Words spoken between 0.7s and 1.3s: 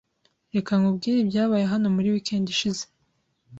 nkubwire